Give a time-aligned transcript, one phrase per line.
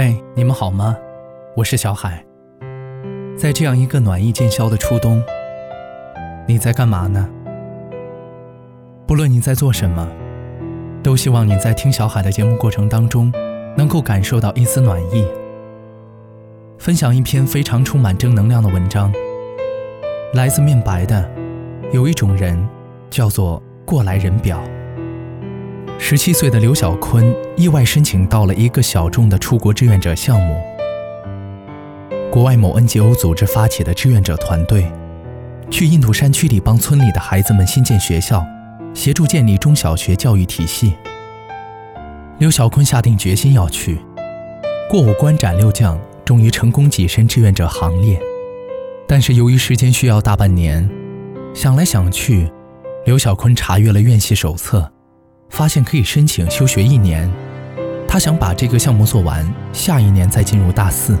[0.00, 0.96] 嗨，你们好吗？
[1.56, 2.24] 我是小海。
[3.36, 5.20] 在这样一个暖意渐消的初冬，
[6.46, 7.28] 你在干嘛呢？
[9.08, 10.08] 不论你在做什么，
[11.02, 13.32] 都希望你在听小海的节目过程当中，
[13.76, 15.26] 能够感受到一丝暖意。
[16.78, 19.12] 分享一篇非常充满正能量的文章，
[20.32, 21.28] 来自面白的，
[21.92, 22.56] 有一种人，
[23.10, 24.60] 叫做过来人表。
[26.00, 30.56] 十七岁的刘小坤意外申请到了一个小众的出国志愿者项目，
[32.30, 34.90] 国外某 NGO 组织发起的志愿者团队，
[35.70, 38.42] 去印度山区里帮村里的孩子们新建学校，
[38.94, 40.94] 协助建立中小学教育体系。
[42.38, 43.98] 刘小坤下定决心要去，
[44.88, 48.18] 过五关斩六将，终于成功跻身志愿者行列。
[49.06, 50.88] 但是由于时间需要大半年，
[51.52, 52.50] 想来想去，
[53.04, 54.90] 刘小坤查阅了院系手册。
[55.50, 57.30] 发现可以申请休学一年，
[58.06, 61.18] 他想把这个项目做完，下一年再进入大四。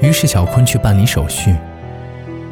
[0.00, 1.54] 于是小坤去办理手续，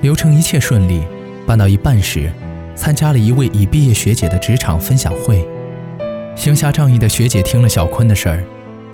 [0.02, 1.02] 流程一切顺利。
[1.46, 2.30] 办到一半时，
[2.76, 5.44] 参加了一位已毕业学姐的职场分享会。
[6.36, 8.44] 行侠仗义的学姐听了小坤的事儿，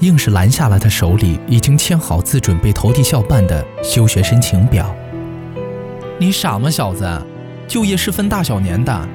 [0.01, 4.95] 硬是拦下了他手里已经签好字、准备投递校办的休学申请表。
[6.19, 7.07] 你傻吗，小子？
[7.69, 9.09] 就业是分大小年的，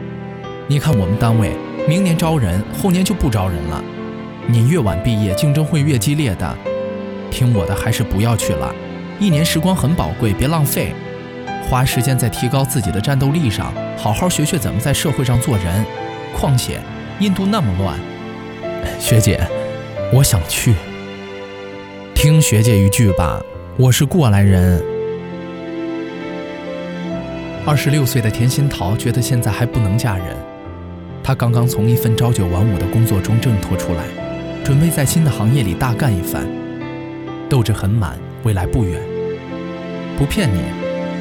[0.67, 1.51] 你看我们单位。
[1.87, 3.83] 明年招人，后年就不招人了。
[4.47, 6.57] 你越晚毕业，竞争会越激烈的。
[7.29, 8.73] 听我的，还是不要去了。
[9.19, 10.93] 一年时光很宝贵，别浪费，
[11.69, 15.85] 花时间在提高自己的战斗力上，好好学学怎么在社会上做人。
[16.37, 16.79] 况且，
[17.19, 17.97] 印度那么乱。
[18.99, 19.39] 学姐，
[20.13, 20.73] 我想去。
[22.15, 23.41] 听学姐一句吧，
[23.77, 24.81] 我是过来人。
[27.65, 30.35] 二十六岁的田心桃觉得现在还不能嫁人。
[31.23, 34.05] 他刚刚从一份朝九晚五的工作中挣脱出来，
[34.63, 36.45] 准备在新的行业里大干一番，
[37.47, 38.99] 斗志很满，未来不远。
[40.17, 40.61] 不骗你，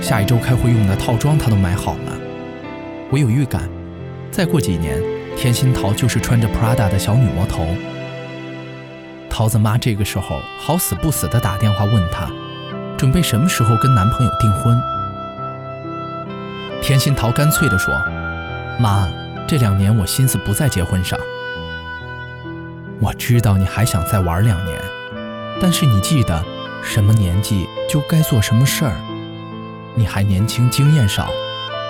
[0.03, 2.19] 下一周开会用的套装他都买好了。
[3.11, 3.69] 我有预感，
[4.31, 4.99] 再过几年，
[5.37, 7.67] 田心桃就是穿着 Prada 的小女魔头。
[9.29, 12.31] 桃子妈这个时候好死不死的打电话问他，
[12.97, 14.77] 准备什么时候跟男朋友订婚。
[16.83, 17.95] 田心桃干脆地说
[18.81, 19.07] ：“妈。”
[19.51, 21.19] 这两年我心思不在结婚上，
[23.01, 24.81] 我知道你还想再玩两年，
[25.61, 26.41] 但是你记得，
[26.85, 28.93] 什么年纪就该做什么事儿。
[29.97, 31.33] 你还年轻，经验少，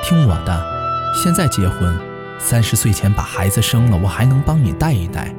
[0.03, 0.67] 听我的，
[1.15, 1.95] 现在结婚，
[2.39, 5.31] 三十岁前把孩子生了，我还能帮你带一带。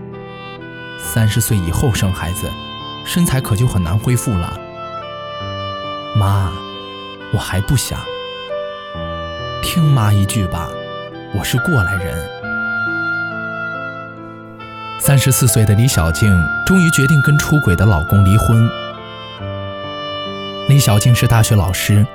[1.00, 2.48] 三十岁以后生孩子，
[3.04, 4.60] 身材可就很难恢复了。
[6.16, 6.52] 妈，
[7.34, 8.00] 我还不想，
[9.64, 10.61] 听妈一句吧。
[11.34, 12.14] 我是过来人。
[15.00, 16.30] 三十四岁的李小静
[16.66, 18.70] 终于决定跟出轨的老公离婚。
[20.68, 22.06] 李小静是大学老师，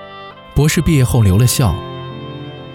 [0.54, 1.74] 博士毕业后留了校。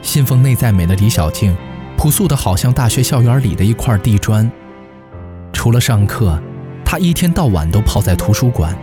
[0.02, 1.56] 信奉内在美的李小静，
[1.96, 4.52] 朴素的好像大学校园里的一块地砖。
[5.54, 6.42] 除了上课，
[6.84, 8.76] 她一天到晚都泡在图书馆，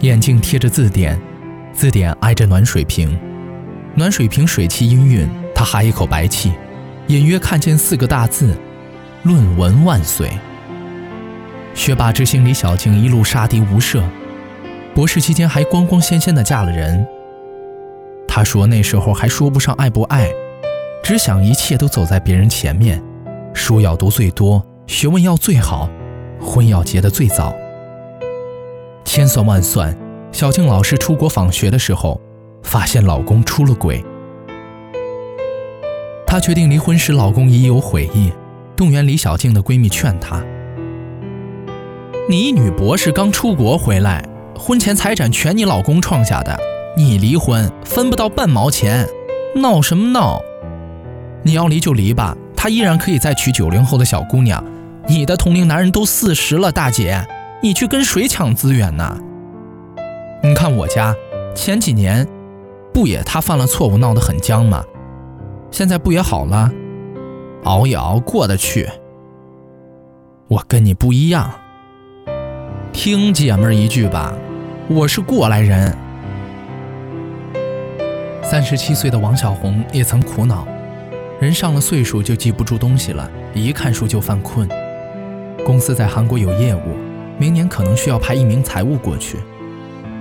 [0.00, 1.18] 眼镜贴着字典，
[1.72, 3.18] 字典挨着暖水瓶，
[3.94, 5.26] 暖水瓶水汽氤氲。
[5.62, 6.52] 他哈一口白气，
[7.06, 8.52] 隐约看见四个大字
[9.22, 10.28] ：“论文万岁。”
[11.72, 14.02] 学霸之星李小静一路杀敌无赦，
[14.92, 17.06] 博士期间还光光鲜鲜的嫁了人。
[18.26, 20.28] 她说那时候还说不上爱不爱，
[21.00, 23.00] 只想一切都走在别人前面，
[23.54, 25.88] 书要读最多，学问要最好，
[26.40, 27.54] 婚要结得最早。
[29.04, 29.96] 千算万算，
[30.32, 32.20] 小静老师出国访学的时候，
[32.64, 34.04] 发现老公出了轨。
[36.32, 38.32] 她决定离婚时，老公已有悔意，
[38.74, 40.42] 动员李小静的闺蜜劝她
[42.26, 44.26] ：“你一女博士刚出国回来，
[44.58, 46.58] 婚前财产全你老公创下的，
[46.96, 49.06] 你离婚分不到半毛钱，
[49.56, 50.40] 闹什么闹？
[51.42, 54.64] 你要离就离吧，他依然可以再娶九零后的小姑娘，
[55.06, 57.22] 你的同龄男人都四十了，大姐，
[57.62, 59.18] 你去跟谁抢资源呢？
[60.42, 61.14] 你看我家
[61.54, 62.26] 前几年，
[62.90, 64.82] 不也他犯了错误，闹得很僵吗？”
[65.72, 66.70] 现在不也好了，
[67.64, 68.86] 熬一熬过得去。
[70.46, 71.50] 我跟你不一样，
[72.92, 74.34] 听姐们儿一句吧，
[74.86, 75.96] 我是过来人。
[78.42, 80.68] 三十七岁的王小红也曾苦恼，
[81.40, 84.68] 人上了岁数就记不住东西了，一看书就犯困。
[85.64, 86.98] 公司在韩国有业务，
[87.38, 89.38] 明年可能需要派一名财务过去。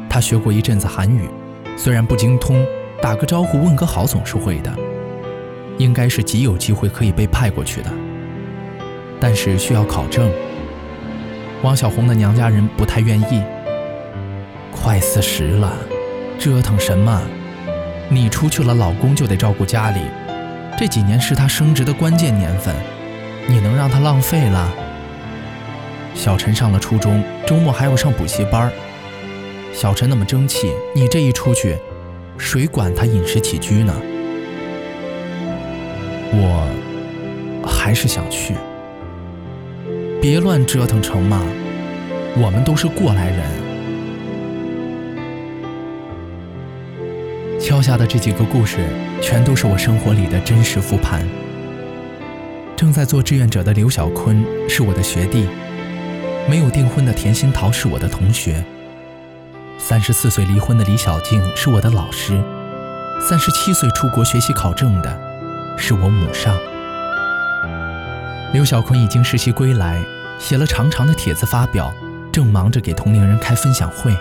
[0.10, 1.28] 他学过一阵子韩语，
[1.76, 2.66] 虽然不精通，
[3.02, 4.74] 打个招呼问个好总是会的。
[5.82, 7.92] 应该是极有机会可以被派过去的，
[9.20, 10.32] 但是需要考证。
[11.64, 13.42] 王小红的娘家人不太愿意，
[14.72, 15.74] 快四十了，
[16.38, 17.20] 折腾什么？
[18.10, 20.02] 你出去了，老公就得照顾家里。
[20.78, 22.76] 这几年是他升职的关键年份，
[23.48, 24.72] 你能让他浪费了？
[26.14, 28.72] 小陈上了初中，周末还要上补习班。
[29.74, 31.78] 小陈那么争气，你这一出去，
[32.38, 33.96] 谁管他饮食起居呢？
[36.34, 38.56] 我还是想去。
[40.22, 41.42] 别乱折腾成吗？
[42.42, 43.40] 我们都是过来人。
[47.60, 48.88] 敲下的这几个故事，
[49.22, 51.28] 全都是我生活里的真实复盘。
[52.76, 55.46] 正在做志愿者的刘小坤是我的学弟，
[56.50, 58.64] 没有订婚的田心桃是我的同学，
[59.78, 62.42] 三十四岁离婚的李小静是我的老师，
[63.20, 65.31] 三十七岁出国学习考证的
[65.82, 66.56] 是我母上。
[68.54, 70.00] 刘晓坤已经实习归来，
[70.38, 71.92] 写了长长的帖子发表，
[72.32, 74.16] 正忙着给同龄人开分享会。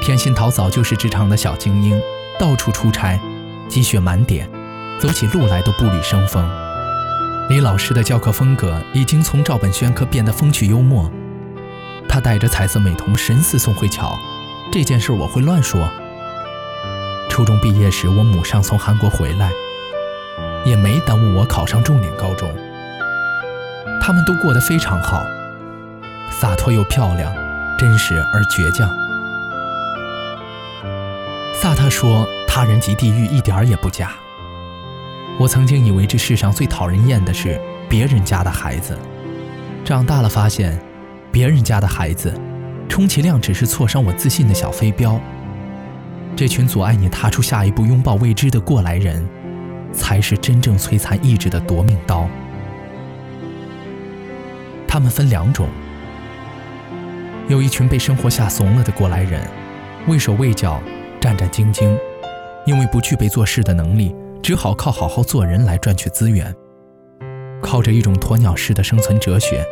[0.00, 2.00] 田心桃早就是职场的小精英，
[2.38, 3.18] 到处出差，
[3.68, 4.48] 积雪满点，
[5.00, 6.48] 走起路来都步履生风。
[7.50, 11.10] 李老师的教课风格已经从照本宣科变得风趣幽默。
[12.08, 14.16] 他带着彩色美瞳神似宋慧乔，
[14.70, 15.90] 这件事我会乱说。
[17.28, 19.50] 初中毕业时，我母上从韩国回来，
[20.68, 22.48] 也没耽误我考上重点高中。
[24.00, 25.24] 他们都过得非常好，
[26.30, 27.34] 洒脱又漂亮，
[27.78, 28.88] 真实而倔强。
[31.54, 34.12] 萨特说：“他人即地狱，一点儿也不假。”
[35.40, 38.96] 我曾经以为这世上最讨人厌的是别人家的孩子，
[39.84, 40.80] 长大了发现，
[41.30, 42.32] 别人家的孩子，
[42.88, 45.20] 充其量只是挫伤我自信的小飞镖。
[46.36, 49.28] 这群阻碍你踏出下一步、拥抱未知的过来人，
[49.92, 52.28] 才是真正摧残意志的夺命刀。
[54.86, 55.68] 他们分两种，
[57.48, 59.42] 有一群被生活吓怂了的过来人，
[60.06, 60.80] 畏手畏脚。
[61.20, 61.98] 战战兢兢，
[62.64, 66.54] 因为不具备做事的能力，只好靠好好做人来赚取资源。
[67.60, 69.66] 靠着一种鸵鸟式的生存哲学，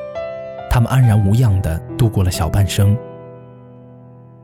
[0.69, 2.99] 他们安然无恙地度过了小半生。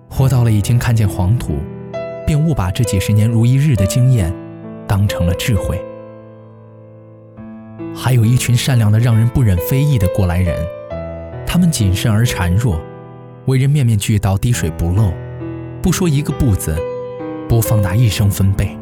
[0.08, 1.58] 活到了已经看见黄土，
[2.24, 4.32] 便误把这几十年如一日的经验
[4.92, 5.82] 当成了智慧。
[7.96, 10.54] 还有一群善良的让人不忍非议的过来人，
[11.46, 12.78] 他们谨慎而孱弱，
[13.46, 15.10] 为人面面俱到，滴水不漏，
[15.80, 16.76] 不说一个不字。
[17.48, 18.76] 不放大一生分贝，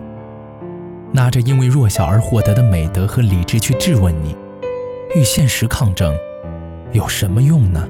[1.12, 4.34] 拿着因为弱小而获得的美德和理智去质问你，
[5.14, 6.12] 与现实抗争，
[6.90, 7.88] 有什么用呢？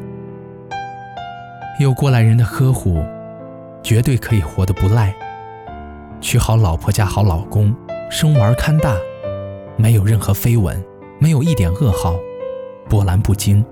[1.78, 3.02] 有过来人的呵护，
[3.82, 5.14] 绝对可以活得不赖。
[6.20, 7.75] 娶好老婆嫁好老公，
[8.12, 8.96] 生娃看大，
[9.76, 10.76] 没有任何绯闻，
[11.20, 12.18] 没有一点噩耗，
[12.88, 13.64] 波澜不惊。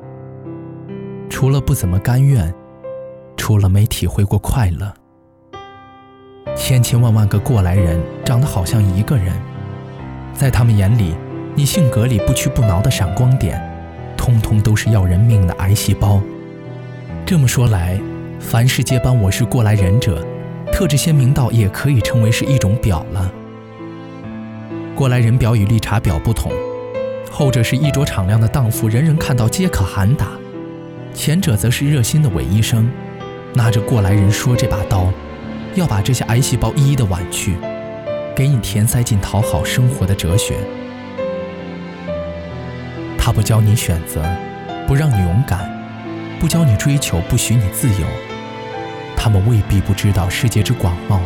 [1.29, 2.55] 除了不怎么甘愿，
[3.37, 4.94] 除了没体会过快乐。
[6.55, 9.32] 千千万万个过来人长得好像一个人，
[10.32, 11.17] 在他们眼里，
[11.56, 13.61] 你性格里不屈不挠的闪光点，
[14.17, 16.23] 通通都是要人命的癌细胞。
[17.26, 18.00] 这么说来，
[18.38, 20.25] 凡是接班我是过来人者，
[20.73, 23.32] 特质鲜明到也可以称为是一种表了。
[24.99, 26.50] 过来人表与绿茶婊不同，
[27.31, 30.27] 后者是衣着敞亮的荡妇，人人看到皆可喊打；
[31.15, 32.91] 前者则是热心的伪医生，
[33.55, 35.12] 拿着过来人说这把刀。
[35.76, 37.55] 要把这些癌细胞一一的剜去，
[38.35, 40.57] 给你填塞进讨好生活的哲学。
[43.17, 44.25] 他不教你选择，
[44.88, 45.71] 不让你勇敢，
[46.40, 48.07] 不教你追求，不许你自由。
[49.17, 51.21] 他们未必不知道世界之广袤，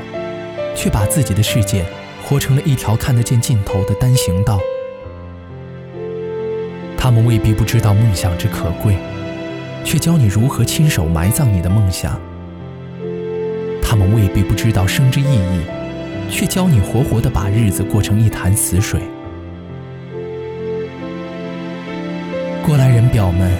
[0.76, 1.86] 却把自己的世界
[2.22, 4.58] 活成了一条看得见尽头的单行道。
[6.96, 8.96] 他们未必不知道梦想之可贵，
[9.84, 12.18] 却教你如何亲手埋葬你的梦想。
[13.82, 15.60] 他们未必不知道生之意义，
[16.30, 19.00] 却教你活活的把日子过成一潭死水。
[22.64, 23.52] 过来人表们，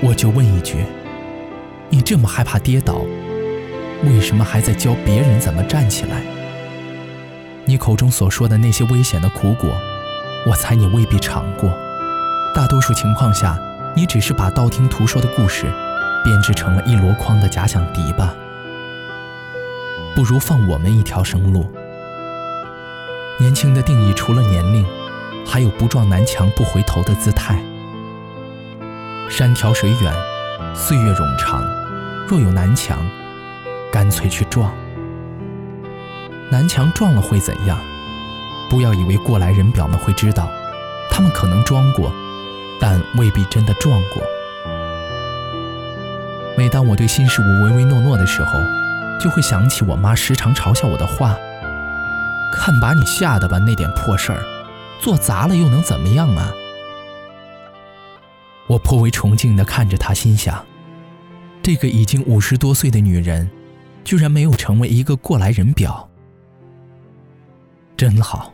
[0.00, 0.78] 我就问一句：
[1.90, 3.02] 你这么害怕跌倒，
[4.04, 6.22] 为什么还在教别人怎么站起来？
[7.64, 9.70] 你口中所说的那些危险的苦果，
[10.46, 11.72] 我猜你未必尝过。
[12.54, 13.56] 大多数情况下，
[13.94, 15.72] 你只是把道听途说的故事，
[16.24, 18.34] 编织成了一箩筐的假想敌吧。
[20.14, 21.72] 不如放我们一条生路。
[23.38, 24.84] 年轻的定义除了年龄，
[25.46, 27.62] 还有不撞南墙不回头的姿态。
[29.30, 30.12] 山条水远，
[30.74, 31.64] 岁月冗长，
[32.28, 32.98] 若有南墙，
[33.92, 34.74] 干脆去撞。
[36.52, 37.80] 南墙撞了会怎样？
[38.68, 40.50] 不要以为过来人表们会知道，
[41.10, 42.12] 他们可能装过，
[42.78, 44.22] 但未必真的撞过。
[46.54, 48.60] 每当我对新事物唯唯诺诺的时候，
[49.18, 51.38] 就会想起我妈时常嘲笑我的话
[52.52, 54.42] ：“看把你吓得吧，那点破事儿，
[55.00, 56.52] 做砸了又能怎么样啊？”
[58.68, 60.62] 我颇为崇敬地看着她，心想：
[61.62, 63.50] 这个已经五十多岁的女人，
[64.04, 66.10] 居然没有成为一个过来人表，
[68.02, 68.52] 真好。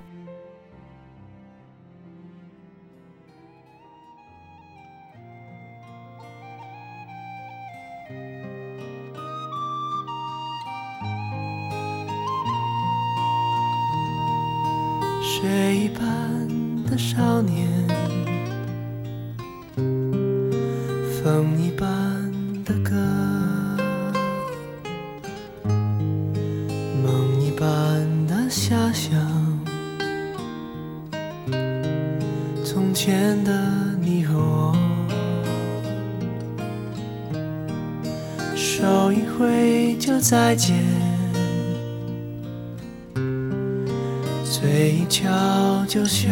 [15.23, 16.47] 雪一般
[16.85, 17.67] 的少年，
[21.23, 21.98] 风一般
[44.51, 45.29] 嘴一翘
[45.87, 46.31] 就笑，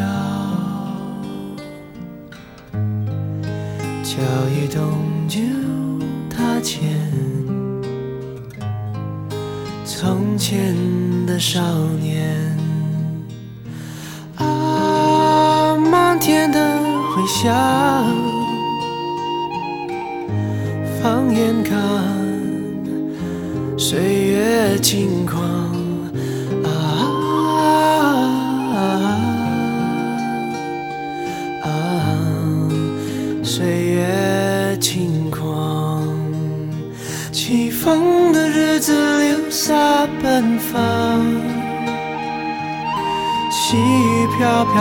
[4.02, 4.16] 脚
[4.49, 5.38] 一动就
[6.35, 6.96] 踏前。
[9.85, 10.75] 从前
[11.26, 11.61] 的少
[12.00, 12.56] 年，
[14.37, 16.58] 啊，漫天的
[17.14, 17.54] 回响，
[21.02, 21.78] 放眼看，
[23.76, 25.65] 岁月轻狂。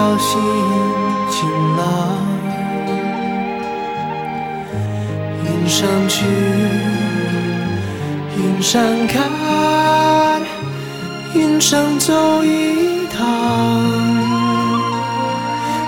[0.05, 0.39] 飘飘，心
[1.31, 1.81] 晴朗。
[5.43, 6.23] 云上去，
[8.37, 9.23] 云上看，
[11.33, 13.25] 云上走一趟。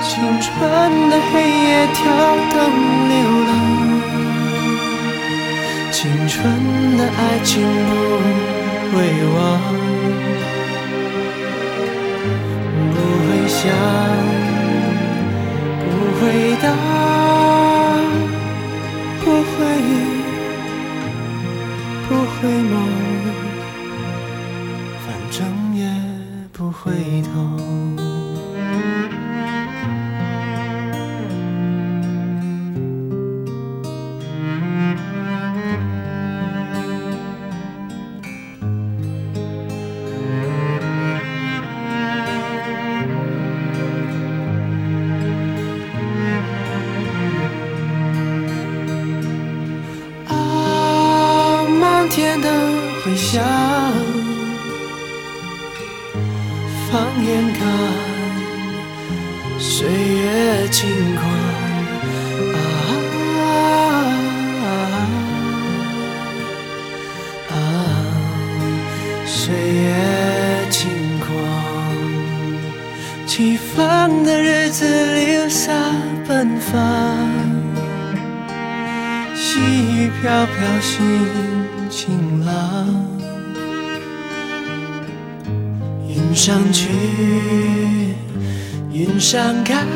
[0.02, 0.50] 青春
[1.12, 2.02] 的黑夜，跳
[2.54, 2.58] 灯
[3.10, 3.52] 流浪。
[5.92, 6.42] 青春
[6.98, 7.92] 的爱情不。
[8.88, 8.96] 会
[9.36, 9.38] 忘，
[13.60, 13.74] 想，
[15.82, 16.22] 不回
[16.62, 17.17] 答，
[53.18, 53.44] 回响，
[56.92, 57.66] 放眼看，
[59.58, 61.28] 岁月轻狂。
[67.50, 67.56] 啊，
[69.26, 70.88] 岁月轻
[71.20, 71.28] 狂，
[73.26, 75.74] 起风的日子留下
[76.28, 76.78] 奔放，
[79.36, 81.67] 细雨飘飘心。
[81.90, 82.54] 晴朗，
[86.08, 86.90] 云上去，
[88.92, 89.88] 云上看，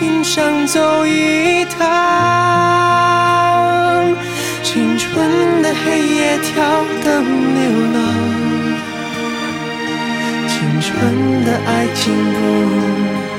[0.00, 1.86] 云上走一趟。
[4.62, 7.24] 青春的黑夜，跳灯
[7.54, 7.62] 流
[7.94, 7.98] 浪。
[10.48, 10.94] 青春
[11.44, 12.38] 的爱情不